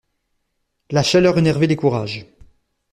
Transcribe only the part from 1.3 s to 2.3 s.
énervait les courages.